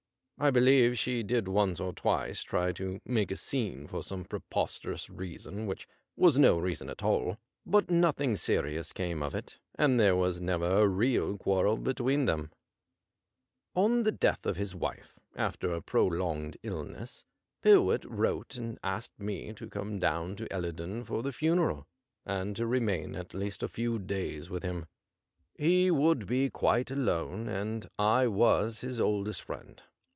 I 0.43 0.49
believe 0.49 0.97
she 0.97 1.21
did 1.21 1.47
once 1.47 1.79
or 1.79 1.93
twice 1.93 2.41
try 2.41 2.71
to 2.71 2.99
make 3.05 3.29
a 3.29 3.35
scene 3.35 3.85
for 3.85 4.01
some 4.01 4.25
preposterous 4.25 5.07
reason 5.07 5.67
which 5.67 5.87
was 6.15 6.39
no 6.39 6.57
reason 6.57 6.89
at 6.89 7.03
all; 7.03 7.37
but 7.63 7.91
nothing 7.91 8.35
serious 8.35 8.89
85 8.89 8.95
CASE 8.95 9.03
OF 9.03 9.07
VINCENT 9.07 9.07
PYRWHIT 9.07 9.07
came 9.07 9.23
of 9.23 9.45
it^ 9.45 9.57
and 9.91 9.99
there 9.99 10.15
was 10.15 10.41
never 10.41 10.65
a 10.79 10.87
real 10.87 11.37
quarrel 11.37 11.77
between 11.77 12.25
them. 12.25 12.49
On 13.75 14.01
the 14.01 14.11
death 14.11 14.47
of 14.47 14.57
his 14.57 14.73
wife^ 14.73 15.09
after 15.35 15.71
a 15.73 15.79
prolonged 15.83 16.57
illness, 16.63 17.23
Pyrwhit 17.63 18.03
wrote 18.09 18.55
and 18.55 18.79
asked 18.83 19.19
me 19.19 19.53
to 19.53 19.69
come 19.69 19.99
down 19.99 20.35
to 20.37 20.51
Ellerdon 20.51 21.03
for 21.03 21.21
the 21.21 21.31
funeral, 21.31 21.85
and 22.25 22.55
to 22.55 22.65
remain 22.65 23.15
at 23.15 23.35
least 23.35 23.61
a 23.61 23.67
few 23.67 23.99
days 23.99 24.49
with 24.49 24.63
him. 24.63 24.87
He 25.53 25.91
would 25.91 26.25
be 26.25 26.49
quite 26.49 26.89
alone, 26.89 27.47
and 27.47 27.87
I 27.99 28.25
was 28.25 28.79
his 28.81 28.99
oldest 28.99 29.43
friend. 29.43 29.83